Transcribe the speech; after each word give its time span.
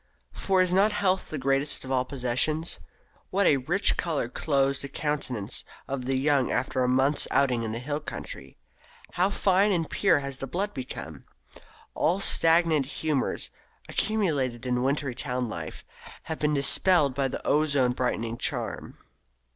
For 0.31 0.63
is 0.63 0.73
not 0.73 0.93
health 0.93 1.29
the 1.29 1.37
greatest 1.37 1.85
of 1.85 1.91
all 1.91 2.05
possessions? 2.05 2.79
What 3.29 3.45
a 3.45 3.57
rich 3.57 3.97
colour 3.97 4.29
clothes 4.29 4.81
the 4.81 4.89
countenance 4.89 5.63
of 5.87 6.05
the 6.05 6.15
young 6.15 6.49
after 6.49 6.81
a 6.83 6.87
month's 6.87 7.27
outing 7.29 7.61
in 7.61 7.71
the 7.71 7.77
hill 7.77 7.99
country! 7.99 8.57
How 9.11 9.29
fine 9.29 9.71
and 9.71 9.87
pure 9.87 10.17
has 10.17 10.39
the 10.39 10.47
blood 10.47 10.73
become! 10.73 11.25
All 11.93 12.19
stagnant 12.19 12.87
humours, 12.87 13.51
accumulated 13.87 14.65
in 14.65 14.81
winter 14.81 15.13
town 15.13 15.47
life, 15.49 15.85
have 16.23 16.39
been 16.39 16.55
dispelled 16.55 17.13
by 17.13 17.27
the 17.27 17.47
ozone 17.47 17.91
brightening 17.93 18.39
charm. 18.39 18.97